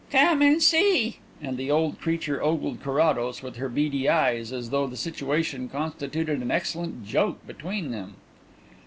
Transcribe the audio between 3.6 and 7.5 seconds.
beady eyes as though the situation constituted an excellent joke